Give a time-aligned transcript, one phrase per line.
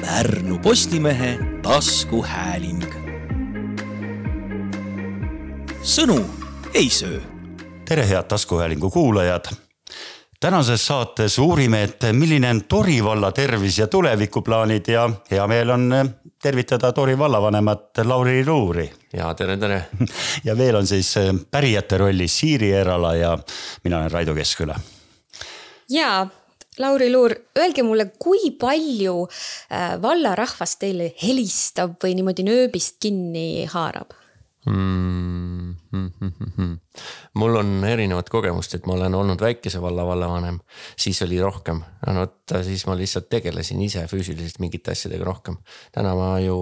[0.00, 2.84] Pärnu Postimehe taskuhääling.
[5.82, 6.24] sõnu
[6.74, 7.20] ei söö.
[7.88, 9.44] tere, head taskuhäälingu kuulajad.
[10.40, 16.10] tänases saates uurime, et milline on Tori valla tervis ja tulevikuplaanid ja hea meel on
[16.42, 18.92] tervitada Tori vallavanemat Lauri Luuri.
[19.12, 19.84] ja tere, tere.
[20.44, 21.14] ja veel on siis
[21.50, 23.38] pärijate rollis Siiri Eerala ja
[23.84, 24.80] mina olen Raido Keskküla.
[25.90, 26.26] ja
[26.78, 29.26] Lauri Luur, öelge mulle, kui palju
[30.02, 34.14] vallarahvas teile helistab või niimoodi nööbist kinni haarab
[34.66, 35.48] mm,?
[35.92, 36.78] Mm, mm, mm.
[37.40, 40.58] mul on erinevat kogemust, et ma olen olnud väikese valla vallavanem,
[41.00, 45.56] siis oli rohkem, no vot siis ma lihtsalt tegelesin ise füüsiliselt mingite asjadega rohkem.
[45.94, 46.58] täna ma ju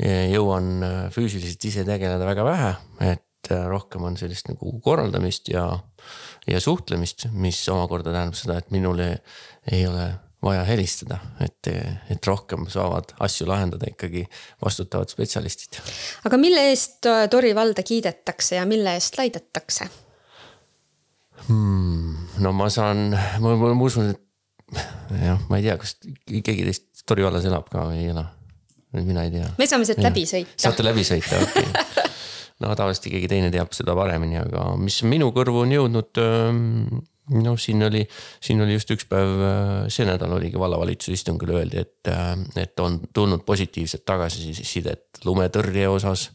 [0.00, 2.70] jõuan füüsiliselt ise tegeleda väga vähe,
[3.12, 5.64] et rohkem on sellist nagu korraldamist ja
[6.48, 9.16] ja suhtlemist, mis omakorda tähendab seda, et minul ei,
[9.72, 10.08] ei ole
[10.42, 11.68] vaja helistada, et,
[12.10, 14.24] et rohkem saavad asju lahendada ikkagi
[14.64, 15.80] vastutavad spetsialistid.
[16.24, 19.88] aga mille eest Tori valda kiidetakse ja mille eest laidetakse
[21.48, 22.16] hmm,?
[22.40, 24.80] no ma saan, ma, ma, ma usun, et
[25.20, 25.98] jah, ma ei tea, kas
[26.30, 28.24] keegi teist Tori vallas elab ka või ei ela.
[28.96, 29.52] mina ei tea.
[29.60, 30.56] me saame sealt läbi sõita.
[30.68, 32.08] saate läbi sõita, okei okay
[32.60, 36.22] no tavaliselt keegi teine teab seda paremini, aga mis minu kõrvu on jõudnud.
[37.30, 38.00] noh, siin oli,
[38.42, 39.42] siin oli just üks päev,
[39.92, 42.10] see nädal oligi vallavalitsuse istungil öeldi, et,
[42.58, 46.30] et on tulnud positiivset tagasisidet lumetõrje osas.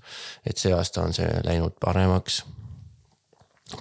[0.45, 2.43] et see aasta on see läinud paremaks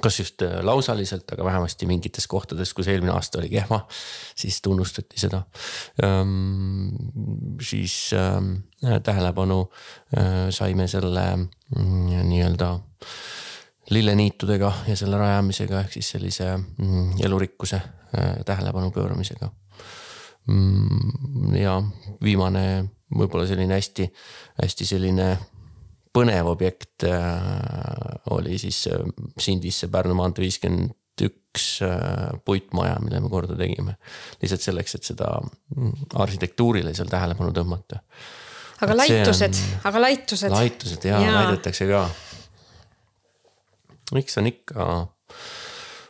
[0.01, 3.83] kas just lausaliselt, aga vähemasti mingites kohtades, kus eelmine aasta oli kehva,
[4.37, 5.43] siis tunnustati seda
[6.05, 6.89] ähm,.
[7.63, 8.55] siis ähm,
[9.03, 9.61] tähelepanu
[10.19, 12.79] äh, saime selle mm, nii-öelda
[13.91, 19.51] lilleniitudega ja selle rajamisega ehk siis sellise mm, elurikkuse äh, tähelepanu pööramisega
[20.47, 21.55] mm,.
[21.61, 21.83] ja
[22.25, 24.09] viimane võib-olla selline hästi,
[24.63, 25.29] hästi selline
[26.15, 27.25] põnev objekt äh,
[28.35, 29.03] oli siis äh,
[29.41, 30.95] Sindisse Pärnu maantee viiskümmend
[31.25, 33.97] üks äh, puitmaja, mille me korda tegime.
[34.43, 38.03] lihtsalt selleks, et seda mm, arhitektuurile seal tähelepanu tõmmata.
[38.83, 40.55] aga laitused, aga laitused.
[40.55, 41.35] laitused ja, ja.
[41.41, 42.07] laidetakse ka.
[44.15, 44.89] miks on ikka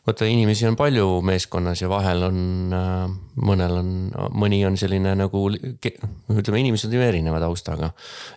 [0.04, 2.38] vaata inimesi on palju meeskonnas ja vahel on,
[2.76, 3.12] äh,
[3.48, 3.88] mõnel on,
[4.36, 7.90] mõni on selline nagu ütleme, inimesed on ju erineva taustaga.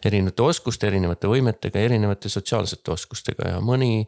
[0.05, 4.05] erinevate oskuste, erinevate võimetega, erinevate sotsiaalsete oskustega ja mõni,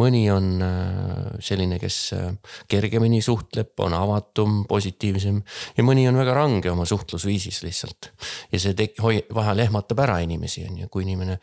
[0.00, 5.42] mõni on äh, selline, kes äh, kergemini suhtleb, on avatum, positiivsem.
[5.76, 8.12] ja mõni on väga range oma suhtlusviisis lihtsalt.
[8.52, 8.96] ja see tek-,
[9.34, 11.38] vahel ehmatab ära inimesi, on ju, kui inimene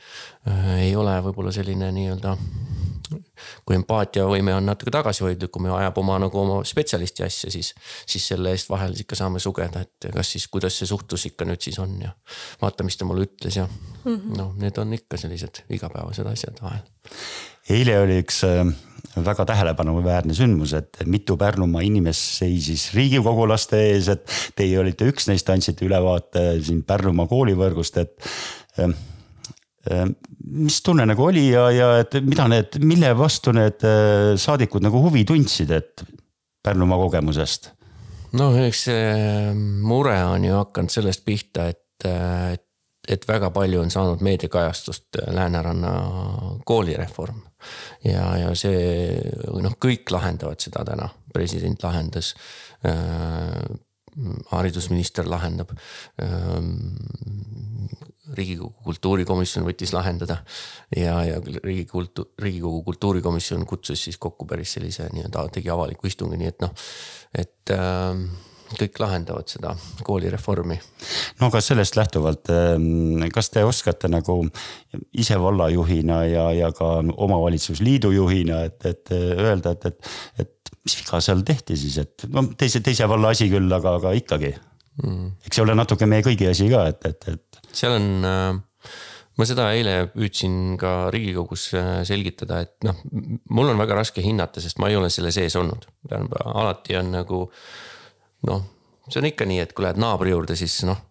[0.82, 2.38] ei ole võib-olla selline nii-öelda
[3.66, 7.74] kui empaatiavõime on natuke tagasihoidlikum ja ajab oma nagu oma spetsialisti asja, siis,
[8.10, 11.62] siis selle eest vahel ikka saame sugeda, et kas siis, kuidas see suhtlus ikka nüüd
[11.64, 12.14] siis on ja.
[12.62, 14.38] vaata, mis ta mulle ütles ja mm -hmm.
[14.38, 16.86] noh, need on ikka sellised igapäevased asjad vahel.
[17.70, 18.66] eile oli üks äh,
[19.16, 25.50] väga tähelepanuväärne sündmus, et mitu Pärnumaa inimest seisis riigikogulaste ees, et teie olite üks neist,
[25.50, 28.30] andsite ülevaate siin Pärnumaa koolivõrgust, et
[28.80, 28.94] äh,
[29.90, 35.02] mis tunne nagu oli ja, ja et mida need, mille vastu need äh, saadikud nagu
[35.08, 36.04] huvi tundsid, et
[36.62, 37.72] Pärnumaa kogemusest?
[38.38, 39.54] noh, eks see
[39.84, 42.64] mure on ju hakanud sellest pihta, et, et,
[43.10, 45.94] et väga palju on saanud meediakajastust Lääneranna
[46.66, 47.42] koolireform.
[48.08, 49.18] ja, ja see
[49.66, 52.36] noh, kõik lahendavad seda täna, president lahendas
[54.52, 55.72] haridusminister lahendab
[56.22, 56.76] ähm,
[58.36, 60.42] riigikogu kultuurikomisjon võttis lahendada.
[60.96, 66.52] ja, ja riigikultu-, riigikogu kultuurikomisjon kutsus siis kokku päris sellise nii-öelda tegi avaliku istungi, nii
[66.52, 66.88] et noh,
[67.44, 68.24] et äh,
[68.80, 69.74] kõik lahendavad seda
[70.08, 70.78] koolireformi.
[71.40, 74.38] no aga sellest lähtuvalt, ähm, kas te oskate nagu
[75.12, 81.22] ise vallajuhina ja, ja ka omavalitsusliidu juhina, et, et öelda, et, et, et mis viga
[81.24, 84.52] seal tehti siis, et no teise, teise valla asi küll, aga, aga ikkagi
[85.04, 85.32] mm..
[85.46, 87.64] eks see ole natuke meie kõigi asi ka, et, et, et.
[87.76, 88.92] seal on äh,
[89.38, 93.00] ma seda eile püüdsin ka riigikogus äh, selgitada, et noh,
[93.54, 95.88] mul on väga raske hinnata, sest ma ei ole selle sees olnud.
[96.10, 97.44] tähendab, alati on nagu
[98.50, 98.66] noh,
[99.08, 101.02] see on ikka nii, et kui lähed naabri juurde, siis noh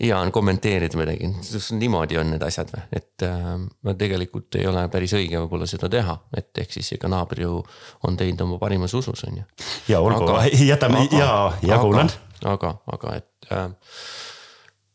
[0.00, 1.30] hea on kommenteerida midagi,
[1.78, 6.18] niimoodi on need asjad või, et äh, tegelikult ei ole päris õige võib-olla seda teha,
[6.36, 7.58] et ehk siis ega naaber ju
[8.08, 9.48] on teinud oma parimas usus, on ju.
[9.88, 10.38] ja olgu,
[10.70, 11.32] jätame aga, ja,
[11.72, 12.12] ja kuulan.
[12.44, 13.68] aga, aga et äh,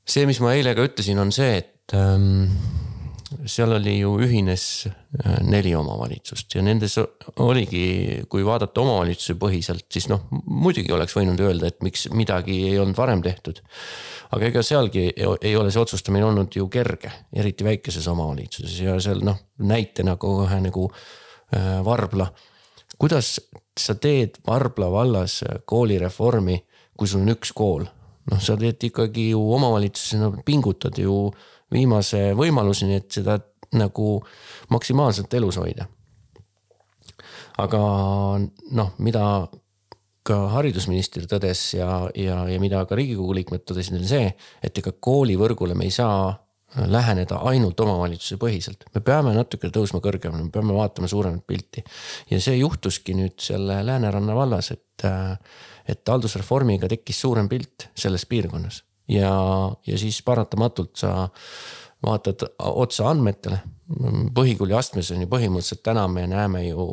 [0.06, 2.52] see, mis ma eile ka ütlesin, on see, et ähm,
[3.46, 6.98] seal oli ju ühines äh, neli omavalitsust ja nendes
[7.40, 12.80] oligi, kui vaadata omavalitsuse põhiselt, siis noh, muidugi oleks võinud öelda, et miks midagi ei
[12.82, 13.62] olnud varem tehtud.
[14.32, 19.24] aga ega sealgi ei ole see otsustamine olnud ju kerge, eriti väikeses omavalitsuses ja seal
[19.26, 22.32] noh, näitena kohe nagu äh, Varbla.
[22.98, 23.40] kuidas
[23.80, 26.62] sa teed Varbla vallas koolireformi,
[26.98, 27.88] kui sul on üks kool?
[28.32, 31.32] noh, sa teed ikkagi ju omavalitsusena pingutad ju
[31.74, 33.40] viimase võimaluseni, et seda
[33.78, 34.20] nagu
[34.72, 35.88] maksimaalselt elus hoida.
[37.62, 37.80] aga
[38.72, 39.24] noh, mida
[40.26, 44.30] ka haridusminister tõdes ja, ja, ja mida ka riigikogu liikmed tõdesid, oli see,
[44.64, 46.32] et ega koolivõrgule me ei saa
[46.88, 51.84] läheneda ainult omavalitsuse põhiselt, me peame natuke tõusma kõrgemale, me peame vaatama suuremat pilti.
[52.32, 55.06] ja see juhtuski nüüd selle Lääneranna vallas, et,
[55.88, 59.34] et haldusreformiga tekkis suurem pilt selles piirkonnas ja,
[59.88, 61.14] ja siis paratamatult sa
[62.02, 63.62] vaatad otsa andmetele.
[64.34, 66.86] põhikooli astmes on ju põhimõtteliselt täna me näeme ju,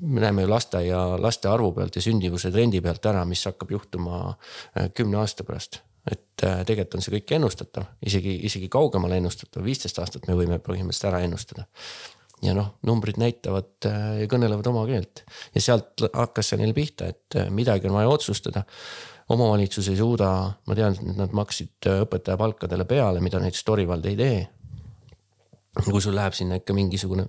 [0.00, 4.18] me näeme ju lasteaia, laste arvu pealt ja sündivuse trendi pealt ära, mis hakkab juhtuma
[4.32, 5.80] äh, kümne aasta pärast
[6.10, 10.58] et äh, tegelikult on see kõik ennustatav, isegi, isegi kaugemale ennustatav, viisteist aastat me võime
[10.62, 11.66] põhimõtteliselt ära ennustada.
[12.42, 15.24] ja noh, numbrid näitavad äh, ja kõnelevad oma keelt
[15.54, 18.66] ja sealt hakkas see neil pihta, et midagi on vaja otsustada
[19.28, 20.28] omavalitsus ei suuda,
[20.66, 24.44] ma tean, et nad maksid äh, õpetaja palkadele peale, mida näiteks Tori vald ei tee.
[25.84, 27.26] kui sul läheb sinna ikka mingisugune,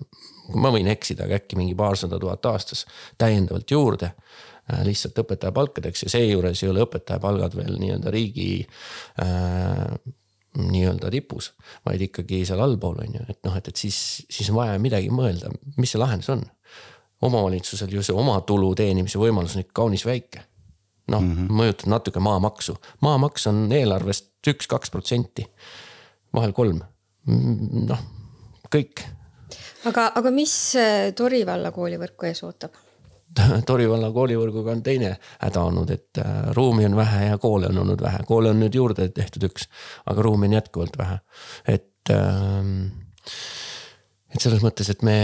[0.56, 2.86] ma võin eksida, aga äkki mingi paarsada tuhat aastas
[3.20, 8.48] täiendavalt juurde äh, lihtsalt õpetaja palkadeks ja seejuures ei ole õpetaja palgad veel nii-öelda riigi
[9.24, 9.98] äh,
[10.58, 11.52] nii-öelda tipus,
[11.86, 13.98] vaid ikkagi seal allpool on ju, et noh, et, et siis,
[14.32, 16.46] siis on vaja midagi mõelda, mis see lahendus on.
[17.22, 20.46] omavalitsusel ju see oma tulu teenimise võimalus on ikka kaunis väike
[21.08, 25.46] noh mm -hmm., mõjutab natuke maamaksu, maamaks on eelarvest üks-kaks protsenti,
[26.36, 26.82] vahel kolm,
[27.88, 28.04] noh
[28.74, 29.06] kõik.
[29.88, 32.76] aga, aga mis äh, Tori valla koolivõrku ees ootab?
[33.70, 37.84] Tori valla koolivõrguga on teine häda olnud, et äh, ruumi on vähe ja koole on
[37.84, 39.68] olnud vähe, koole on nüüd juurde tehtud üks,
[40.06, 41.20] aga ruumi on jätkuvalt vähe,
[41.68, 42.90] et ähm,
[44.34, 45.18] et selles mõttes, et me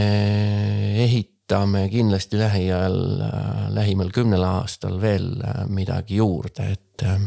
[1.03, 7.19] ehit-, ehitame kindlasti lähiajal, äh, lähimal kümnel aastal veel äh, midagi juurde, et, äh,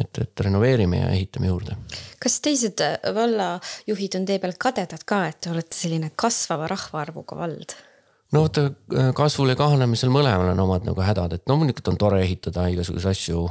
[0.00, 1.76] et, et renoveerime ja ehitame juurde.
[2.22, 2.78] kas teised
[3.14, 7.74] vallajuhid on teie peal kadedad ka, et te olete selline kasvava rahvaarvuga vald?
[8.32, 8.62] no vot
[9.18, 13.44] kasvul ja kahanemisel mõlemal on omad nagu hädad, et loomulikult on tore ehitada igasuguseid asju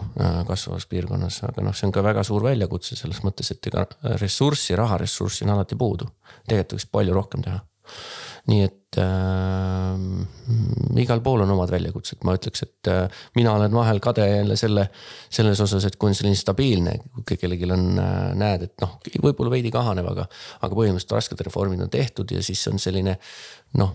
[0.47, 3.85] kasvavas piirkonnas, aga noh, see on ka väga suur väljakutse selles mõttes, et ega
[4.23, 6.07] ressurssi, raharessurssi on alati puudu.
[6.47, 7.61] tegelikult võiks palju rohkem teha
[8.49, 14.01] nii et äh, igal pool on omad väljakutsed, ma ütleks, et äh, mina olen vahel
[14.03, 14.87] kade jälle selle,
[15.29, 19.53] selles osas, et kui on selline stabiilne, kui kellelgi on äh,, näed, et noh, võib-olla
[19.53, 20.27] veidi kahanev, aga,
[20.59, 23.15] aga põhimõtteliselt rasked reformid on tehtud ja siis on selline
[23.79, 23.93] noh,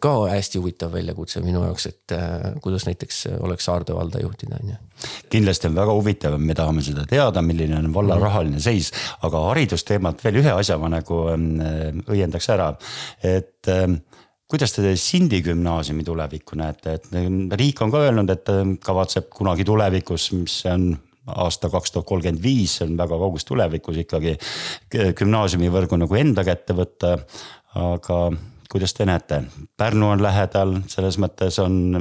[0.00, 4.72] ka hästi huvitav väljakutse minu jaoks, et äh, kuidas näiteks oleks Saarde valda juhtida, on
[4.72, 4.78] ju.
[5.28, 8.24] kindlasti on väga huvitav, me tahame seda teada, milline on valla mm.
[8.24, 8.94] rahaline seis,
[9.26, 12.72] aga haridusteemalt veel ühe asja ma nagu äh, õiendaks ära,
[13.20, 13.90] et äh,
[14.48, 17.08] kuidas te Sindi gümnaasiumi tulevikku näete, et
[17.60, 18.48] riik on ka öelnud, et
[18.84, 20.90] kavatseb kunagi tulevikus, mis on
[21.28, 24.36] aasta kaks tuhat kolmkümmend viis, see on väga kauges tulevikus ikkagi
[25.20, 27.18] gümnaasiumivõrgu nagu enda kätte võtta.
[27.78, 28.32] aga
[28.72, 29.42] kuidas te näete,
[29.76, 32.00] Pärnu on lähedal, selles mõttes on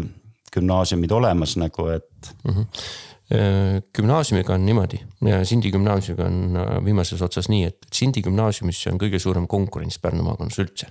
[0.53, 2.53] gümnaasiumid olemas nagu, et mm.
[2.53, 2.65] -hmm
[3.97, 8.99] gümnaasiumiga on niimoodi ja Sindi gümnaasiumiga on äh, viimases otsas nii, et Sindi gümnaasiumisse on
[9.01, 10.87] kõige suurem konkurents Pärnu maakonnas üldse.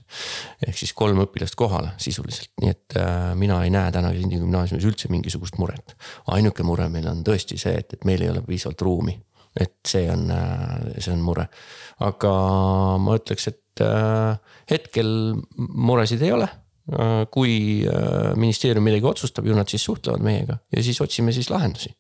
[0.67, 4.85] ehk siis kolm õpilast kohale sisuliselt, nii et äh, mina ei näe täna Sindi gümnaasiumis
[4.85, 5.97] üldse mingisugust muret.
[6.27, 9.17] ainuke mure meil on tõesti see, et, et meil ei ole piisavalt ruumi
[9.57, 10.29] et see on,
[10.99, 11.47] see on mure.
[12.05, 12.33] aga
[13.01, 14.37] ma ütleks, et äh,
[14.71, 15.09] hetkel
[15.57, 16.49] muresid ei ole.
[16.87, 21.49] Äh, kui äh, ministeerium midagi otsustab, ju nad siis suhtlevad meiega ja siis otsime siis
[21.51, 21.91] lahendusi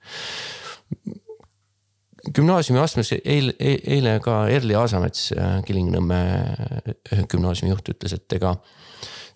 [2.36, 5.32] gümnaasiumi astmes eile, eile ka Erli Aasamets,
[5.66, 6.20] Kilingi-Nõmme
[7.32, 8.52] gümnaasiumi juht ütles, et ega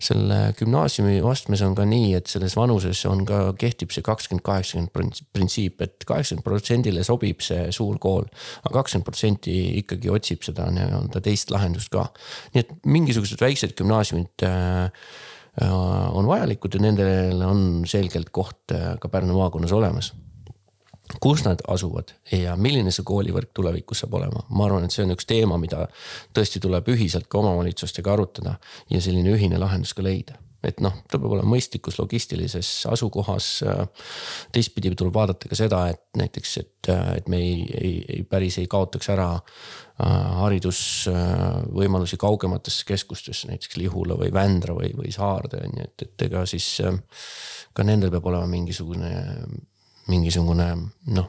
[0.01, 5.19] selle gümnaasiumi astmes on ka nii, et selles vanuses on ka, kehtib see kakskümmend, kaheksakümmend
[5.35, 8.63] printsiip et, kaheksakümmend protsendile sobib see suur kool aga.
[8.63, 12.07] aga kakskümmend protsenti ikkagi otsib seda nii-öelda teist lahendust ka.
[12.55, 15.19] nii et mingisugused väiksed gümnaasiumid äh, äh,
[15.59, 20.13] on vajalikud ja nendel on selgelt koht äh, ka Pärnu maakonnas olemas
[21.19, 25.11] kus nad asuvad ja milline see koolivõrk tulevikus saab olema, ma arvan, et see on
[25.11, 25.89] üks teema, mida
[26.31, 28.55] tõesti tuleb ühiselt ka omavalitsustega arutada
[28.89, 33.47] ja selline ühine lahendus ka leida et noh, ta peab olema mõistlikus logistilises asukohas.
[34.53, 38.69] teistpidi tuleb vaadata ka seda, et näiteks, et, et me ei, ei, ei päris ei
[38.69, 39.31] kaotaks ära
[40.01, 46.45] haridusvõimalusi kaugematesse keskustesse, näiteks Lihula või Vändra või, või Saarde on ju, et, et ega
[46.49, 46.67] siis
[47.73, 49.11] ka nendel peab olema mingisugune
[50.11, 50.67] mingisugune
[51.13, 51.27] noh,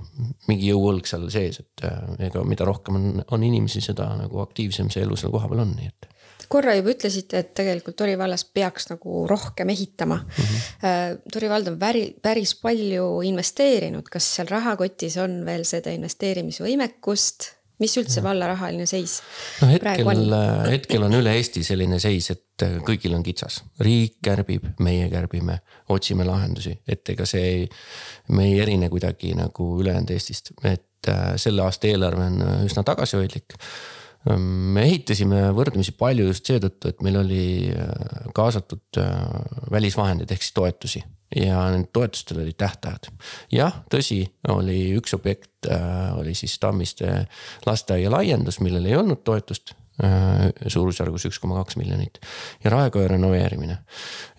[0.48, 1.84] mingi jõuõlg seal sees, et
[2.24, 3.04] ega mida rohkem on,
[3.36, 6.08] on inimesi, seda nagu aktiivsem see elu seal kohapeal on, nii et
[6.52, 10.44] korra juba ütlesite, et tegelikult Tori vallas peaks nagu rohkem ehitama mm.
[10.44, 11.22] -hmm.
[11.32, 17.52] Tori vald on päri, päris palju investeerinud, kas seal rahakotis on veel seda investeerimisvõimekust?
[17.80, 19.18] Mis üldse valla rahaline seis
[19.62, 23.62] no hetkel, äh, hetkel on üle Eesti selline seis, et äh, kõigil on kitsas.
[23.80, 25.60] riik kärbib, meie kärbime,
[25.92, 27.66] otsime lahendusi, et ega see ei,
[28.36, 30.88] me ei erine kuidagi nagu ülejäänud Eestist, et
[31.42, 33.56] selle aasta eelarve on üsna tagasihoidlik
[34.30, 39.18] me ehitasime võrdlemisi palju just seetõttu, et meil oli äh, kaasatud äh,
[39.72, 41.02] välisvahendeid ehk siis toetusi
[41.36, 43.08] ja need toetustel olid tähtajad.
[43.52, 44.20] jah, tõsi,
[44.52, 47.26] oli üks objekt, äh, oli siis Tammiste
[47.66, 49.76] lasteaia laiendus, millel ei olnud toetust
[50.72, 52.16] suurusjärgus üks koma kaks miljonit
[52.64, 53.76] ja Raekoja renoveerimine.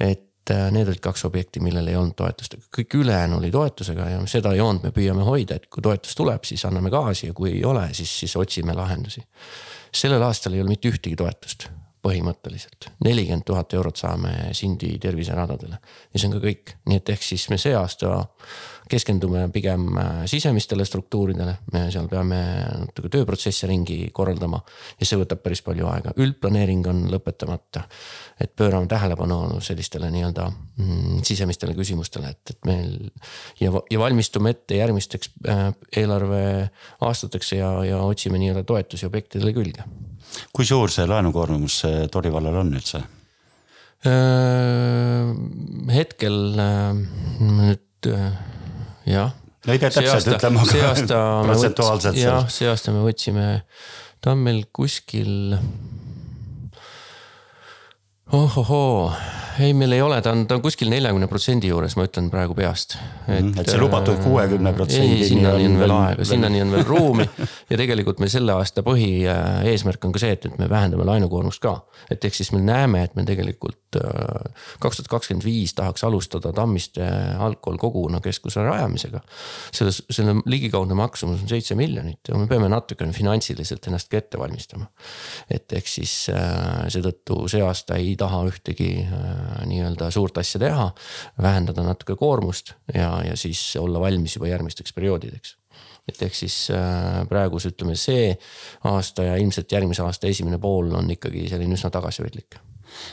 [0.01, 4.51] et need olid kaks objekti, millel ei olnud toetust, kõik ülejäänu oli toetusega ja seda
[4.57, 7.87] joont me püüame hoida, et kui toetus tuleb, siis anname gaasi ja kui ei ole,
[7.93, 9.23] siis, siis otsime lahendusi.
[9.93, 11.69] Sellel aastal ei ole mitte ühtegi toetust
[12.03, 12.89] põhimõtteliselt.
[13.03, 15.77] nelikümmend tuhat eurot saame Sindi terviseradadele
[16.13, 18.25] ja see on ka kõik, nii et ehk siis me see aasta
[18.89, 22.39] keskendume pigem äh, sisemistele struktuuridele, me seal peame
[22.85, 24.59] natuke tööprotsesse ringi korraldama
[24.99, 27.85] ja see võtab päris palju aega, üldplaneering on lõpetamata.
[28.39, 33.09] et pöörame tähelepanu sellistele nii-öelda mm, sisemistele küsimustele, et, et meil
[33.59, 35.65] ja, ja valmistume ette järgmisteks äh,
[35.97, 36.69] eelarve
[37.01, 39.85] aastateks ja, ja otsime nii-öelda toetusi objektidele külge
[40.53, 43.03] kui suur see laenukoormus Tori vallal on üldse?
[44.03, 45.29] Äh,
[45.95, 46.91] hetkel äh,
[47.39, 48.33] nüüd äh,
[49.09, 49.33] jah.
[49.65, 52.19] no ei pea täpselt ütlema, aga protsentuaalselt.
[52.19, 53.47] jah, see aasta me võtsime,
[54.23, 55.57] ta on meil kuskil
[58.33, 59.11] ohohoo,
[59.59, 62.55] ei, meil ei ole, ta on, ta on kuskil neljakümne protsendi juures, ma ütlen praegu
[62.57, 62.95] peast.
[63.27, 65.19] et, et see lubatud äh, kuuekümne protsendi.
[65.19, 67.27] ei, sinnani on veel aega, sinnani on veel ruumi
[67.71, 71.75] ja tegelikult meil selle aasta põhieesmärk on ka see, et, et me vähendame laenukoormust ka.
[72.11, 76.53] et ehk siis me näeme, et me tegelikult äh, kaks tuhat kakskümmend viis tahaks alustada
[76.53, 77.05] Tammiste
[77.37, 79.21] algkoolkoguna keskuse rajamisega.
[79.71, 84.41] selles, selle ligikaudne maksumus on seitse miljonit ja me peame natukene finantsiliselt ennast ka ette
[84.41, 84.89] valmistama.
[85.51, 90.91] et ehk siis äh, seetõttu see aasta ei taha ühtegi äh, nii-öelda suurt asja teha.
[91.41, 95.57] vähendada natuke koormust ja, ja siis olla valmis juba järgmisteks perioodideks
[96.07, 98.33] et ehk siis äh, praeguse ütleme see
[98.89, 102.59] aasta ja ilmselt järgmise aasta esimene pool on ikkagi selline üsna tagasihoidlik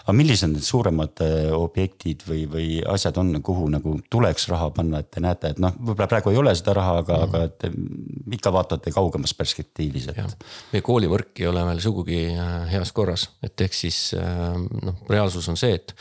[0.05, 5.03] aga millised need suuremad äh, objektid või, või asjad on, kuhu nagu tuleks raha panna,
[5.03, 7.37] et te näete, et noh, võib-olla praegu ei ole seda raha, aga mm, -hmm.
[7.37, 10.47] aga et ikka vaatate kaugemas perspektiivis, et.
[10.73, 15.49] meie koolivõrk ei ole veel sugugi äh, heas korras, et ehk siis äh, noh, reaalsus
[15.49, 15.95] on see, et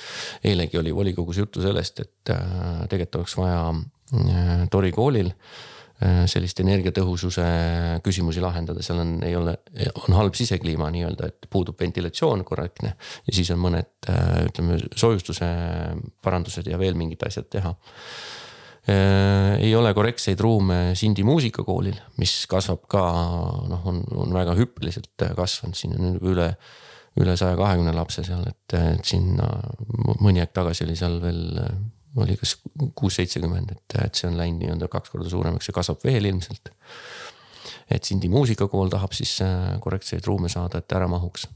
[0.43, 2.33] eilegi oli volikogus juttu sellest, et
[2.89, 3.59] tegelikult oleks vaja
[4.71, 5.27] Tori koolil
[5.99, 7.45] sellist energiatõhususe
[8.05, 9.57] küsimusi lahendada, seal on, ei ole,
[10.05, 12.93] on halb sisekliima nii-öelda, et puudub ventilatsioon korrektne.
[13.27, 15.49] ja siis on mõned äh, ütleme soojustuse
[16.23, 17.73] parandused ja veel mingid asjad teha.
[18.89, 23.03] Äh, ei ole korrektseid ruume Sindi muusikakoolil, mis kasvab ka
[23.69, 26.53] noh, on, on väga hüppeliselt kasvanud, siin on üle
[27.19, 29.47] üle saja kahekümne lapse seal, et, et sinna
[30.21, 31.41] mõni aeg tagasi oli seal veel
[32.23, 32.55] oli kas
[32.95, 36.71] kuus-seitsekümmend, et, et see on läinud nii-öelda kaks korda suuremaks ja kasvab veel ilmselt.
[37.89, 41.47] et Sindi muusikakool tahab siis äh, korrektseid ruume saada, et ära mahuks.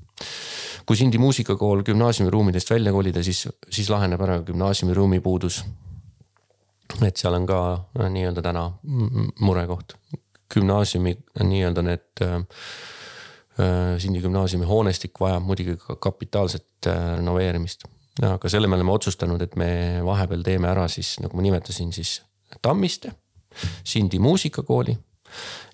[0.86, 5.64] kui Sindi muusikakool gümnaasiumi ruumidest välja kolida, siis, siis laheneb ära gümnaasiumi ruumipuudus.
[7.02, 7.60] et seal on ka
[8.00, 8.72] äh, nii-öelda täna
[9.40, 9.96] murekoht.
[10.54, 12.42] gümnaasiumi nii-öelda need äh,
[13.98, 17.86] Sindi gümnaasiumi hoonestik vajab muidugi ka kapitaalset renoveerimist
[18.22, 19.72] aga selle me oleme otsustanud, et me
[20.06, 22.20] vahepeal teeme ära siis nagu ma nimetasin, siis
[22.62, 23.10] Tammiste,
[23.86, 24.94] Sindi muusikakooli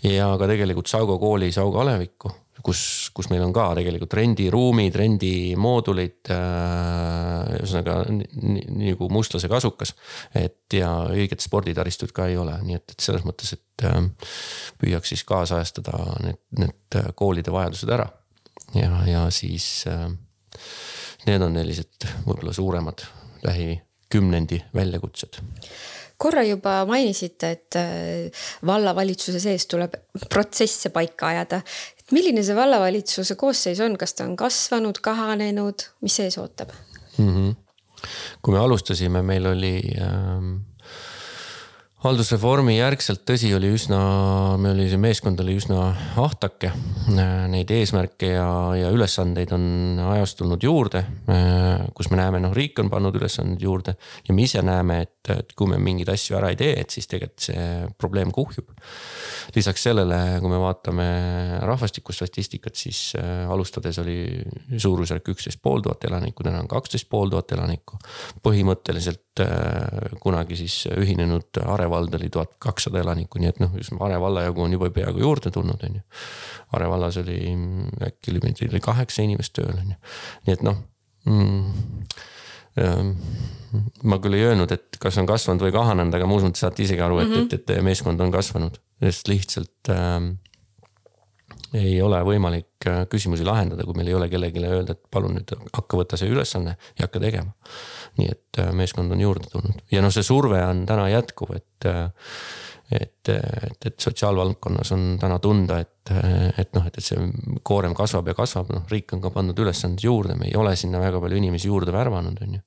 [0.07, 2.31] ja ka tegelikult Saugo kooli Saugo alevikku,
[2.63, 2.81] kus,
[3.15, 7.57] kus meil on ka tegelikult rendiruumid, rendimoodulid äh,.
[7.59, 7.97] ühesõnaga
[8.79, 9.93] nagu mustlase kasukas,
[10.35, 13.99] et ja õiget sporditaristut ka ei ole, nii et, et selles mõttes, et äh,
[14.79, 18.07] püüaks siis kaasajastada need, need koolide vajadused ära
[18.75, 20.07] ja, ja siis äh,
[21.27, 23.05] need on sellised võib-olla suuremad
[23.43, 25.41] lähikümnendi väljakutsed
[26.19, 29.95] korra juba mainisite, et äh, vallavalitsuse sees tuleb
[30.29, 31.61] protsesse paika ajada.
[31.99, 36.75] et milline see vallavalitsuse koosseis on, kas ta on kasvanud, kahanenud, mis ees ootab
[37.17, 37.33] mm?
[37.33, 37.57] -hmm
[38.41, 40.53] kui me alustasime, meil oli ähm,
[41.99, 43.97] haldusreformi järgselt, tõsi, oli üsna,
[44.61, 45.89] meil oli see meeskond oli üsna
[46.23, 46.71] ahtake.
[47.51, 48.47] Neid eesmärke ja,
[48.79, 51.01] ja ülesandeid on ajas tulnud juurde,
[51.97, 55.51] kus me näeme, noh, riik on pannud ülesanded juurde ja me ise näeme, et, et
[55.59, 57.67] kui me mingeid asju ära ei tee, et siis tegelikult see
[57.99, 58.71] probleem kuhjub.
[59.55, 61.05] lisaks sellele, kui me vaatame
[61.67, 64.21] rahvastikustatistikat, siis äh, alustades oli
[64.77, 67.99] suurusjärk üksteist pool tuhat elanikku, täna on kaksteist pool tuhat elanikku.
[68.45, 74.19] põhimõtteliselt äh, kunagi siis ühinenud Are vald oli tuhat kakssada elanikku, nii et noh, Are
[74.21, 76.05] valla jagu on juba peaaegu juurde tulnud, on ju.
[76.77, 77.39] Are vallas oli
[78.05, 79.99] äkki oli, oli kaheksa inimest tööl, on ju,
[80.47, 80.83] nii et noh
[81.25, 82.03] mm,
[82.83, 83.15] ähm,
[84.03, 86.85] ma küll ei öelnud, et kas on kasvanud või kahanenud, aga ma usun, et saate
[86.85, 87.57] isegi aru, et mm, -hmm.
[87.59, 90.33] et, et meeskond on kasvanud, sest lihtsalt ähm,
[91.77, 95.53] ei ole võimalik äh, küsimusi lahendada, kui meil ei ole kellelegi öelda, et palun nüüd
[95.75, 97.53] hakka võtta see ülesanne ja hakka tegema.
[98.17, 101.89] nii et äh, meeskond on juurde tulnud ja noh, see surve on täna jätkuv, et
[101.89, 102.09] äh,
[102.89, 106.09] et, et, et sotsiaalvaldkonnas on täna tunda, et,
[106.57, 107.27] et noh, et, et see
[107.61, 110.97] koorem kasvab ja kasvab, noh, riik on ka pannud ülesanded juurde, me ei ole sinna
[110.97, 112.63] väga palju inimesi juurde värvanud, on ju.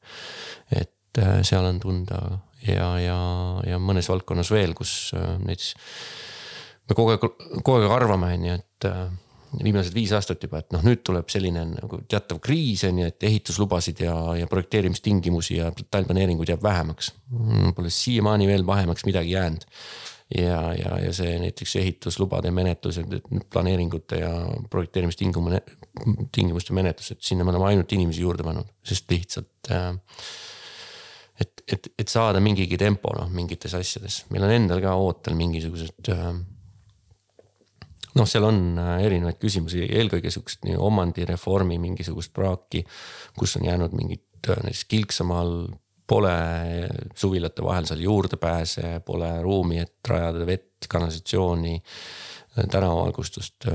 [0.78, 2.20] et seal on tunda
[2.62, 3.18] ja, ja,
[3.66, 5.74] ja mõnes valdkonnas veel, kus näiteks
[6.88, 7.26] me kogu aeg,
[7.60, 9.02] kogu aeg arvame, on ju, et äh,
[9.62, 13.28] viimased viis aastat juba, et noh, nüüd tuleb selline nagu teatav kriis on ju, et
[13.28, 17.12] ehituslubasid ja, ja projekteerimistingimusi ja detailplaneeringuid jääb vähemaks.
[17.76, 19.66] Pole siiamaani veel vähemaks midagi jäänud
[20.38, 23.18] ja, ja, ja see näiteks ehituslubade menetlused,
[23.52, 24.30] planeeringute ja
[24.70, 25.62] projekteerimistingimuste,
[26.32, 29.90] tingimuste menetlused, sinna me oleme ainult inimesi juurde pannud, sest lihtsalt äh,
[31.40, 36.12] et, et, et saada mingigi tempo noh, mingites asjades, meil on endal ka ootel mingisugused
[36.14, 36.32] äh,
[38.18, 42.84] noh, seal on äh, erinevaid küsimusi, eelkõige sihukest nii omandireformi mingisugust praaki,
[43.38, 45.54] kus on jäänud mingid näiteks Kilksamaal
[46.06, 46.36] pole
[47.16, 51.76] suvilate vahel seal juurdepääse, pole ruumi, et rajada vett, kanalisatsiooni,
[52.68, 53.68] tänavavalgustust.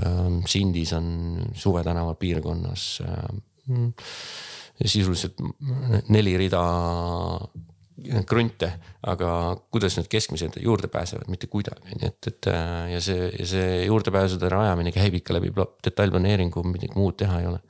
[0.45, 1.07] Sindis on
[1.57, 2.83] Suve tänava piirkonnas
[4.85, 5.39] sisuliselt
[6.13, 6.61] neli rida
[8.29, 8.71] krunte,
[9.09, 9.29] aga
[9.73, 12.49] kuidas need keskmised juurde pääsevad, mitte kuidagi, nii et, et
[12.93, 15.49] ja see, see juurdepääsude rajamine käib ikka läbi
[15.85, 17.61] detailplaneeringu, midagi muud teha ei ole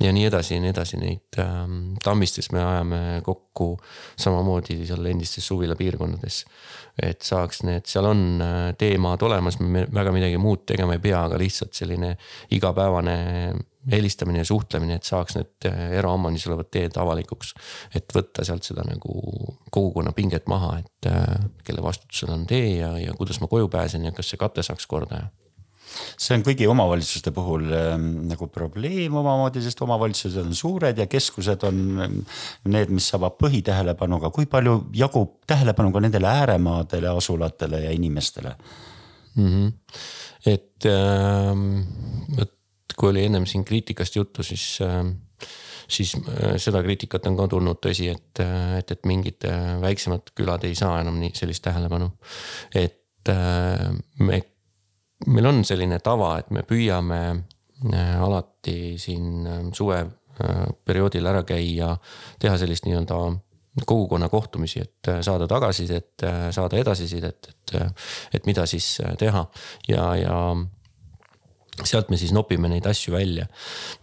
[0.00, 3.76] ja nii edasi ja nii edasi, neid ähm, Tammistes me ajame kokku
[4.18, 6.44] samamoodi seal endistes suvila piirkondades.
[7.02, 11.24] et saaks need, seal on äh, teemaad olemas, me väga midagi muud tegema ei pea,
[11.28, 12.14] aga lihtsalt selline
[12.54, 13.16] igapäevane
[13.90, 17.54] helistamine ja suhtlemine, et saaks need äh, eraomandis olevad teed avalikuks.
[17.94, 19.14] et võtta sealt seda nagu
[19.70, 24.04] kogukonna pinget maha, et äh, kelle vastutusel on tee ja, ja kuidas ma koju pääsen
[24.04, 25.32] ja kas see kate saaks korda ja
[25.94, 31.66] see on kõigi omavalitsuste puhul ähm, nagu probleem omamoodi, sest omavalitsused on suured ja keskused
[31.68, 32.16] on ähm,
[32.70, 38.56] need, mis saavad põhitähelepanuga, kui palju jagub tähelepanu ka nendele ääremaadele asulatele ja inimestele
[39.34, 39.48] mm?
[39.48, 39.72] -hmm.
[40.46, 41.80] et ähm,,
[42.38, 42.52] vot
[42.96, 45.02] kui oli ennem siin kriitikast juttu, siis äh,
[45.88, 50.34] siis äh, seda kriitikat on ka tulnud tõsi, et, äh, et, et mingid äh, väiksemad
[50.36, 52.10] külad ei saa enam nii sellist tähelepanu.
[52.74, 53.00] et
[54.20, 54.36] me
[55.26, 61.94] meil on selline tava, et me püüame äh, alati siin äh, suveperioodil ära käia,
[62.42, 63.18] teha sellist nii-öelda
[63.84, 67.76] kogukonna kohtumisi, et äh, saada tagasisidet, saada edasisidet, et,
[68.38, 69.46] et mida siis teha
[69.88, 70.38] ja, ja
[71.82, 73.48] sealt me siis nopime neid asju välja.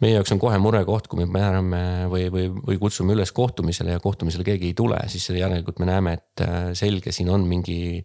[0.04, 4.04] meie jaoks on kohe murekoht, kui me määrame või, või, või kutsume üles kohtumisele ja
[4.04, 6.44] kohtumisele keegi ei tule, siis järelikult me näeme, et
[6.76, 8.04] selge, siin on mingi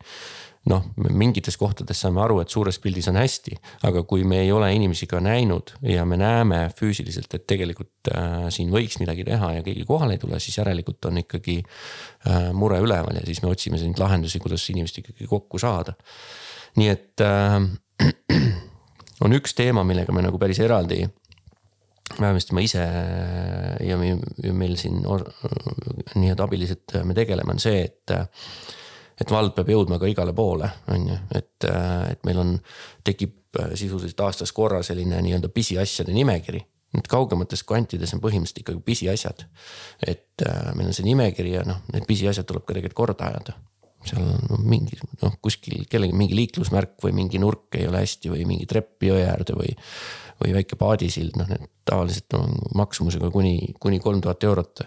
[0.71, 4.73] noh, mingites kohtades saame aru, et suures pildis on hästi, aga kui me ei ole
[4.75, 9.65] inimesi ka näinud ja me näeme füüsiliselt, et tegelikult äh, siin võiks midagi teha ja
[9.67, 13.79] keegi kohale ei tule, siis järelikult on ikkagi äh, mure üleval ja siis me otsime
[13.81, 15.95] neid lahendusi, kuidas inimest ikkagi kokku saada.
[16.77, 17.61] nii et äh,
[19.25, 21.05] on üks teema, millega me nagu päris eraldi
[22.17, 22.83] vähemasti ma ise
[23.83, 28.15] ja meil siin nii-öelda abilised me tegeleme, on see, et
[29.21, 32.57] et vald peab jõudma ka igale poole, on ju, et, äh, et meil on,
[33.07, 36.63] tekib äh, sisuliselt aastas korra selline nii-öelda pisiasjade nimekiri.
[36.97, 39.47] Need kaugemates kvantides on põhimõtteliselt ikkagi pisiasjad.
[40.07, 43.57] et äh, meil on see nimekiri ja noh, need pisiasjad tuleb ka tegelikult korda ajada
[44.07, 48.45] seal on mingi noh, kuskil kellelgi mingi liiklusmärk või mingi nurk ei ole hästi või
[48.49, 49.73] mingi trepp jõe äärde või.
[50.37, 54.83] või väike paadisild, noh need tavaliselt on maksumusega kuni, kuni kolm tuhat eurot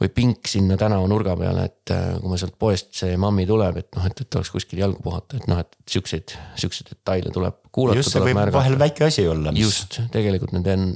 [0.00, 3.90] või pink sinna tänavanurga peale, et äh, kui ma sealt poest see mammi tuleb, et
[3.96, 8.00] noh, et, et oleks kuskil jalgu puhata, et noh, et siukseid, siukseid detaile tuleb kuulata.
[8.00, 8.58] just, see võib märgata.
[8.58, 9.66] vahel väike asi olla mis....
[9.68, 10.88] just, tegelikult need on,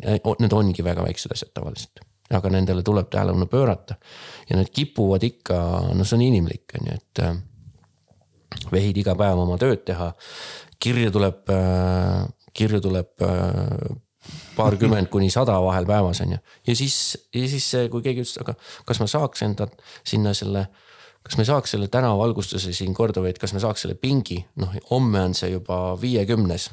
[0.43, 2.03] need ongi väga väiksed asjad tavaliselt.
[2.35, 3.99] aga nendele tuleb tähelepanu pöörata.
[4.51, 5.61] ja need kipuvad ikka,
[5.95, 7.39] no see on inimlik, on ju, et äh,
[8.73, 10.11] vehid iga päev oma tööd teha.
[10.83, 11.55] kirju tuleb,
[12.55, 13.27] kirju tuleb
[14.57, 16.39] paarkümmend kuni sada vahel päevas on ju.
[16.67, 18.55] ja siis, ja siis kui keegi ütles, aga
[18.89, 19.69] kas ma saaks enda
[20.07, 20.67] sinna selle
[21.23, 24.75] kas me saaks selle tänavavalgustuse siin korda või et kas me saaks selle pingi, noh
[24.91, 26.71] homme on see juba viiekümnes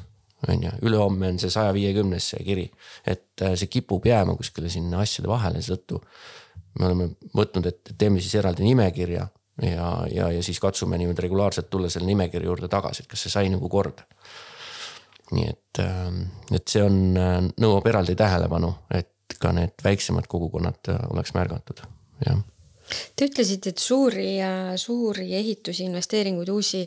[0.48, 2.66] on ju, ülehomme on see saja viiekümnes see kiri.
[3.06, 6.00] et äh, see kipub jääma kuskile sinna asjade vahele, seetõttu
[6.78, 9.26] me oleme võtnud, et teeme siis eraldi nimekirja
[9.62, 13.32] ja, ja, ja siis katsume niimoodi regulaarselt tulla selle nimekirja juurde tagasi, et kas see
[13.32, 14.04] sai nagu korda.
[15.32, 16.10] Nii et, äh,
[16.54, 21.82] et see on, äh, nõuab eraldi tähelepanu, et ka need väiksemad kogukonnad oleks märgatud,
[22.24, 22.44] jah
[22.86, 24.36] Te ütlesite, et suuri,
[24.78, 26.84] suuri ehitusi, investeeringuid, uusi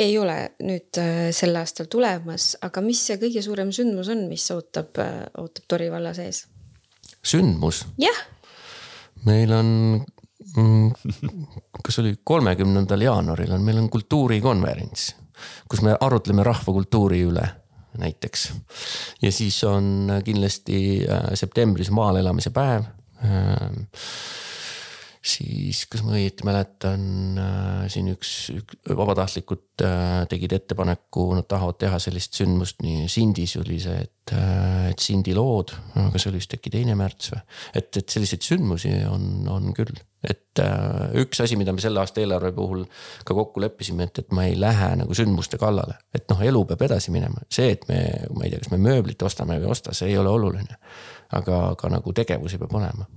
[0.00, 4.46] ei ole nüüd äh, sel aastal tulemas, aga mis see kõige suurem sündmus on, mis
[4.54, 6.46] ootab, äh, ootab Tori valla sees?
[7.24, 7.82] sündmus?
[8.00, 8.22] jah.
[9.28, 9.68] meil on
[10.56, 10.88] mm,
[11.84, 15.10] kas oli kolmekümnendal jaanuaril on, meil on kultuurikonverents,
[15.68, 17.44] kus me arutleme rahvakultuuri üle
[17.98, 18.52] näiteks.
[19.22, 22.84] ja siis on kindlasti äh, septembris maal elamise päev
[25.24, 27.04] siis kas ma õieti mäletan
[27.40, 33.56] äh,, siin üks, üks vabatahtlikud äh, tegid ettepaneku, nad tahavad teha sellist sündmust, nii Sindis
[33.60, 37.40] oli see, et äh,, et Sindi lood, aga see oli vist äkki teine märts või.
[37.80, 39.96] et, et selliseid sündmusi on, on küll,
[40.28, 42.84] et äh, üks asi, mida me selle aasta eelarve puhul
[43.24, 45.96] ka kokku leppisime, et, et ma ei lähe nagu sündmuste kallale.
[46.12, 48.04] et noh, elu peab edasi minema, see, et me,
[48.36, 50.80] ma ei tea, kas me mööblit ostame või ei osta, see ei ole oluline.
[51.32, 53.08] aga, aga nagu tegevusi peab olema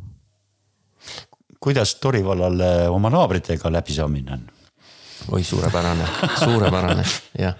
[1.59, 4.45] kuidas Tori vallal oma naabritega läbi saamine on?
[5.31, 6.05] oi, suurepärane,
[6.43, 7.03] suurepärane,
[7.45, 7.57] jah.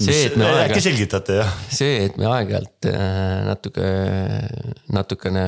[0.00, 0.70] see, et me aeg-ajalt.
[0.70, 1.52] äkki selgitate, jah?
[1.70, 3.92] see, et me aeg-ajalt äh, natuke,
[4.94, 5.46] natukene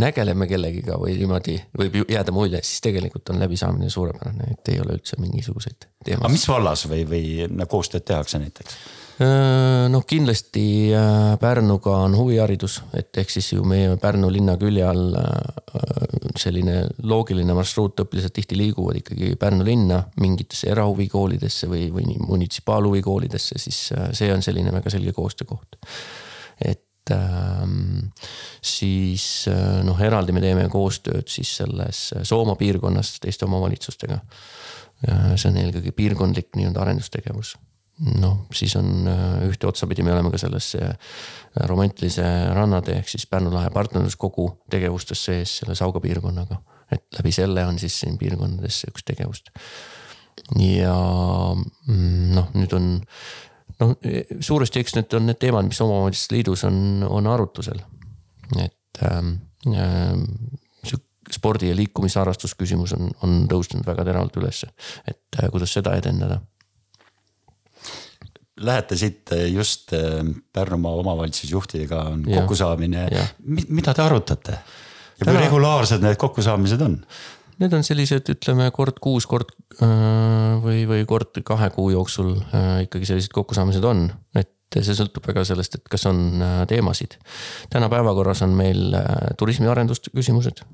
[0.00, 4.96] nägeleme kellegiga või niimoodi võib jääda mulje, siis tegelikult on läbisaamine suurepärane, et ei ole
[4.96, 6.22] üldse mingisuguseid teemasid.
[6.22, 8.78] aga mis vallas või, või koostööd tehakse näiteks?
[9.20, 14.86] Äh, noh, kindlasti äh, Pärnuga on huviharidus, et ehk siis ju meie Pärnu linna külje
[14.88, 22.16] all äh, selline loogiline marsruut, õpilased tihti liiguvad ikkagi Pärnu linna mingitesse erahuvikoolidesse või, või
[22.16, 23.82] munitsipaalhuvikoolidesse, siis
[24.16, 25.76] see on selline väga selge koostöökoht.
[26.64, 28.08] et ähm,
[28.64, 29.44] siis
[29.84, 34.22] noh, eraldi me teeme koostööd siis selles Soomaa piirkonnas teiste omavalitsustega.
[35.34, 37.58] see on eelkõige piirkondlik nii-öelda arendustegevus
[38.00, 40.94] noh, siis on äh, ühte otsapidi, me oleme ka selles äh,
[41.68, 42.24] romantilise
[42.56, 46.60] rannatee ehk siis Pärnu lahe partnerluskogu tegevustes sees selle Sauga piirkonnaga.
[46.90, 49.52] et läbi selle on siis siin piirkondades üks tegevust.
[50.56, 50.96] ja
[51.54, 52.88] mm, noh, nüüd on
[53.80, 53.94] noh,
[54.40, 57.84] suuresti eks need on need teemad, mis omavalitsuste liidus on, on arutusel.
[58.56, 59.34] et ähm,
[59.74, 60.24] ähm,
[61.30, 64.72] spordi ja liikumisharrastusküsimus on, on tõusnud väga teravalt ülesse,
[65.06, 66.40] et äh, kuidas seda edendada
[68.60, 70.20] lähete siit eh, just eh,
[70.52, 73.08] Pärnumaa omavalitsusjuhtidega on kokkusaamine,
[73.68, 74.58] mida te arutate?
[75.20, 76.96] ja kui regulaarsed need kokkusaamised on?
[77.60, 79.52] Need on sellised, ütleme kord kuus, kord
[79.84, 79.90] äh,
[80.64, 84.06] või, või kord kahe kuu jooksul äh, ikkagi sellised kokkusaamised on,
[84.38, 87.18] et see sõltub väga sellest, et kas on äh, teemasid.
[87.72, 88.96] täna päevakorras on meil
[89.38, 90.64] turismiarendust küsimused,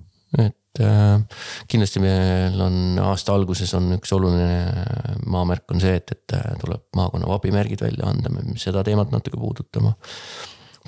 [0.42, 4.85] et äh, kindlasti meil on aasta alguses on üks oluline
[5.33, 9.40] maamärk on see, et, et äh, tuleb maakonna vabimärgid välja anda, me seda teemat natuke
[9.40, 9.96] puudutama.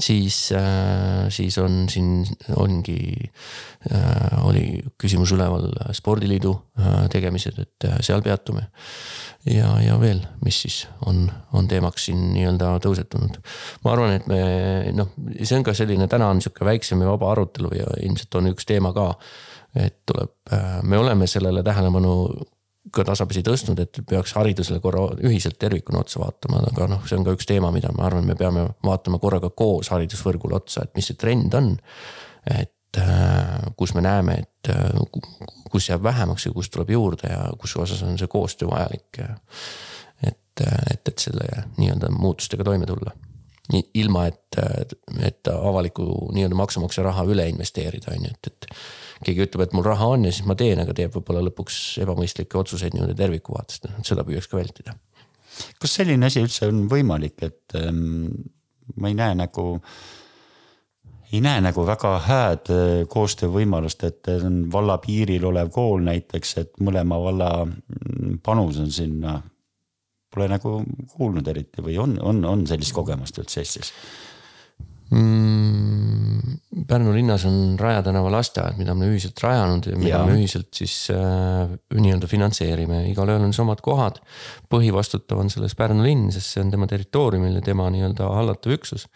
[0.03, 2.23] Siis, äh, siis on siin,
[2.57, 2.99] ongi,
[4.43, 6.51] oli küsimus üleval spordiliidu
[7.13, 8.67] tegemised, et seal peatume.
[9.47, 13.39] ja, ja veel, mis siis on, on teemaks siin nii-öelda tõusetunud.
[13.85, 14.41] ma arvan, et me
[14.99, 18.51] noh, see on ka selline, täna on sihuke väiksem ja vaba arutelu ja ilmselt on
[18.53, 19.13] üks teema ka
[19.77, 22.13] et tuleb, äh, me oleme sellele tähelepanu
[22.95, 27.27] ka tasapisi tõstnud, et peaks haridusele korra ühiselt tervikuna otsa vaatama, aga noh, see on
[27.27, 31.11] ka üks teema, mida ma arvan, me peame vaatama korraga koos haridusvõrgule otsa, et mis
[31.11, 31.77] see trend on.
[32.49, 35.01] et äh, kus me näeme, et äh,
[35.71, 39.23] kus jääb vähemaks ja kus tuleb juurde ja kus osas on see koostöö vajalik.
[40.23, 43.13] et, et, et selle nii-öelda muutustega toime tulla
[43.95, 44.57] ilma, et,
[45.21, 48.71] et avaliku nii-öelda maksumaksja raha üle investeerida, on ju, et, et
[49.25, 52.59] keegi ütleb, et mul raha on ja siis ma teen, aga teeb võib-olla lõpuks ebamõistlikke
[52.61, 54.95] otsuseid nii-öelda terviku vaatest, seda püüaks ka vältida.
[55.83, 58.31] kas selline asi üldse on võimalik, et ähm,
[58.97, 59.67] ma ei näe nagu,
[61.33, 66.73] ei näe nagu väga hääd äh, koostöövõimalust, et on valla piiril olev kool näiteks, et
[66.85, 69.41] mõlema valla mm, panus on sinna.
[70.29, 70.83] Pole nagu
[71.17, 73.95] kuulnud eriti või on, on, on sellist kogemust üldse Eestis?
[75.11, 76.59] Mm,?
[76.89, 80.27] Pärnu linnas on Raja tänava lasteaed, mida me ühiselt rajanud ja mida Jaa.
[80.29, 84.21] me ühiselt siis äh, nii-öelda finantseerime, igalühel on siis omad kohad.
[84.73, 89.09] põhivastutav on selles Pärnu linn, sest see on tema territooriumil ja tema nii-öelda hallatav üksus.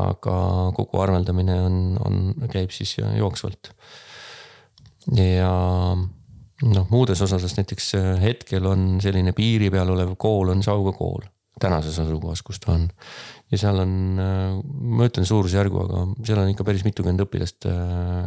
[0.00, 0.38] aga
[0.76, 2.18] kogu arveldamine on, on,
[2.52, 3.72] käib siis jooksvalt.
[5.16, 5.52] ja
[5.94, 11.24] noh, muudes osades näiteks äh, hetkel on selline piiri peal olev kool on Sauga kool
[11.60, 12.88] tänases asukohas, kus ta on.
[13.52, 13.94] Ja seal on,
[14.96, 17.68] ma ütlen suurusjärgu, aga seal on ikka päris mitukümmend õpilast,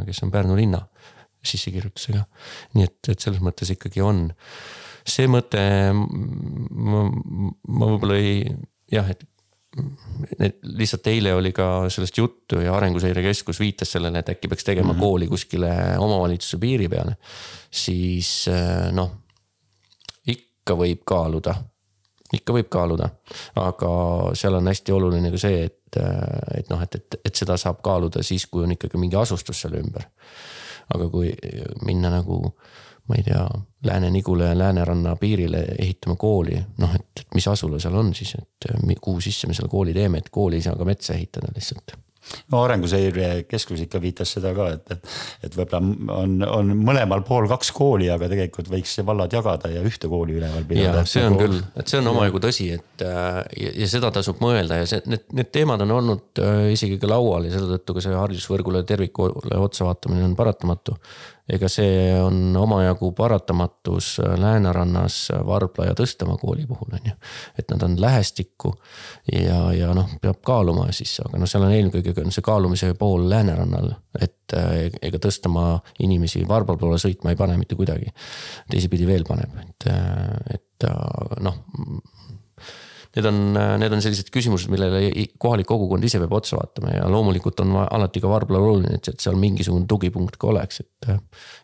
[0.08, 0.84] kes on Pärnu linna
[1.47, 2.23] sissekirjutusega.
[2.75, 4.27] nii et, et selles mõttes ikkagi on.
[5.08, 5.62] see mõte,
[5.95, 8.45] ma, ma võib-olla ei,
[8.91, 9.23] jah, et
[10.41, 14.65] et lihtsalt eile oli ka sellest juttu ja Arenguseire Keskus viitas sellele, et äkki peaks
[14.65, 15.03] tegema mm -hmm.
[15.03, 17.17] kooli kuskile omavalitsuse piiri peale.
[17.71, 18.47] siis
[18.91, 19.12] noh,
[20.25, 21.56] ikka võib kaaluda,
[22.33, 23.09] ikka võib kaaluda,
[23.61, 23.91] aga
[24.37, 27.81] seal on hästi oluline ka see, et, äh, et noh, et, et, et seda saab
[27.85, 30.09] kaaluda siis, kui on ikkagi mingi asustus seal ümber.
[30.95, 31.33] aga kui
[31.83, 32.37] minna nagu
[33.07, 33.43] ma ei tea,
[33.87, 38.67] Lääne-Nigula ja Lääneranna piirile ehitama kooli, noh, et mis asula seal on siis, et
[39.01, 41.95] kuhu sisse me selle kooli teeme, et kooli ei saa ka metsa ehitada lihtsalt
[42.53, 45.13] no Arenguseire Keskus ikka viitas seda ka, et, et,
[45.47, 50.09] et võib-olla on, on mõlemal pool kaks kooli, aga tegelikult võiks vallad jagada ja ühte
[50.11, 51.05] kooli üleval pidada.
[51.09, 51.45] see on nagu...
[51.45, 55.01] küll, et see on omajagu tõsi, et äh, ja, ja seda tasub mõelda ja see,
[55.09, 58.83] need, need teemad on olnud äh, isegi ka laual ja selle tõttu ka see haridusvõrgule
[58.87, 60.97] tervikule otsa vaatamine on paratamatu
[61.49, 67.15] ega see on omajagu paratamatus Läänerannas Varbla ja Tõstamaa kooli puhul on ju.
[67.60, 68.73] et nad on lähestikku
[69.31, 73.29] ja, ja noh, peab kaaluma siis, aga noh, seal on eelkõige on see kaalumise pool
[73.29, 73.93] Läänerannal.
[74.19, 78.12] et eh, ega Tõstamaa inimesi Varbla poole sõitma ei pane mitte kuidagi.
[78.71, 79.89] teisipidi veel paneb, et,
[80.53, 80.89] et
[81.41, 81.63] noh
[83.17, 83.39] need on,
[83.82, 85.10] need on sellised küsimused, millele
[85.41, 89.39] kohalik kogukond ise peab otsa vaatama ja loomulikult on alati ka Varblal oluline, et seal
[89.39, 91.10] mingisugune tugipunkt ka oleks, et.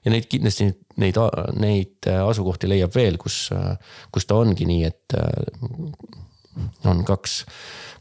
[0.04, 1.20] ja neid kindlasti neid,
[1.62, 3.46] neid asukohti leiab veel, kus,
[4.14, 5.18] kus ta ongi nii, et
[6.86, 7.40] on kaks,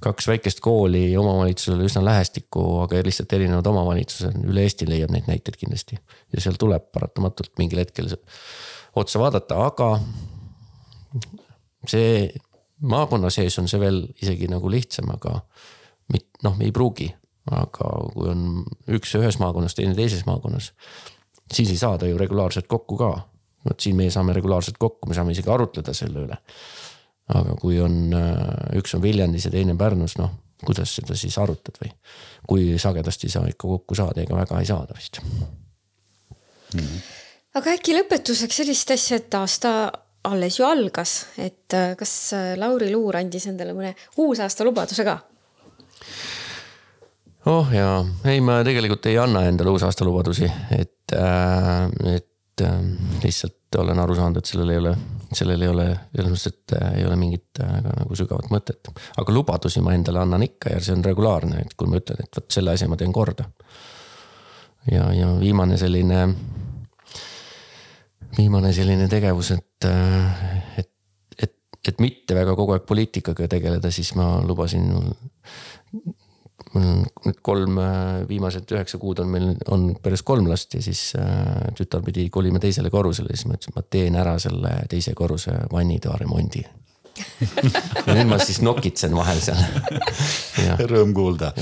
[0.04, 5.58] kaks väikest kooli omavalitsusele üsna lähestikku, aga lihtsalt erinevad omavalitsused, üle Eesti leiab neid näiteid
[5.60, 5.98] kindlasti.
[6.32, 8.12] ja seal tuleb paratamatult mingil hetkel
[8.96, 9.90] otsa vaadata, aga
[11.88, 12.28] see
[12.82, 15.40] maakonna sees on see veel isegi nagu lihtsam, aga
[16.42, 17.12] noh, ei pruugi.
[17.50, 18.42] aga kui on
[18.94, 20.68] üks ühes maakonnas, teine teises maakonnas,
[21.50, 23.10] siis ei saada ju regulaarselt kokku ka.
[23.68, 26.38] vot siin meie saame regulaarselt kokku, me saame isegi arutleda selle üle.
[27.34, 30.30] aga kui on, äh, üks on Viljandis ja teine Pärnus, noh
[30.64, 31.90] kuidas seda siis arutad või
[32.48, 35.42] kui sagedasti sa ikka kokku saad, ega väga ei saada vist mm.
[36.78, 37.02] -hmm.
[37.58, 39.92] aga äkki lõpetuseks sellist asja, et aasta
[40.24, 45.18] alles ju algas, et äh, kas äh, Lauri Luur andis endale mõne uusaasta lubaduse ka?
[47.50, 52.78] oh jaa, ei, ma tegelikult ei anna endale uusaasta lubadusi, et äh,, et äh,
[53.24, 54.92] lihtsalt olen aru saanud, et sellel ei ole,
[55.32, 58.92] sellel ei ole selles mõttes, et äh, ei ole mingit äh, nagu sügavat mõtet.
[59.18, 62.36] aga lubadusi ma endale annan ikka ja see on regulaarne, et kui ma ütlen, et
[62.36, 63.48] vot selle asja ma teen korda.
[64.90, 66.26] ja, ja viimane selline
[68.36, 69.86] viimane selline tegevus, et,
[70.78, 70.90] et,
[71.38, 71.54] et,
[71.88, 74.88] et mitte väga kogu aeg poliitikaga tegeleda, siis ma lubasin.
[76.72, 77.80] mul on nüüd kolm,
[78.28, 82.62] viimased üheksa kuud on meil, on päris kolm last ja siis äh, tütar pidi kolima
[82.62, 86.62] teisele korrusele, siis ma ütlesin, ma teen ära selle teise korruse vannitoa remondi
[88.06, 89.60] ja nüüd ma siis nokitsen vahel seal.
[90.88, 91.52] Rõõm kuulda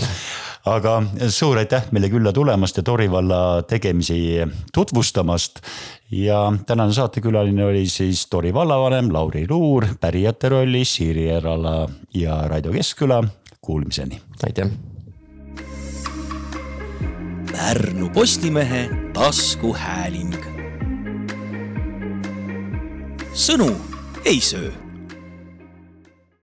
[0.67, 4.41] aga suur aitäh meile külla tulemast ja Tori valla tegemisi
[4.75, 5.61] tutvustamast.
[6.11, 12.73] ja tänane saatekülaline oli siis Tori vallavanem Lauri Luur, pärijate rollis Siiri Erala ja Raido
[12.73, 13.25] Keskküla.
[13.61, 14.21] Kuulmiseni.
[14.47, 14.71] aitäh.
[17.53, 20.35] Pärnu Postimehe taskuhääling.
[23.35, 23.71] sõnu
[24.25, 24.90] ei söö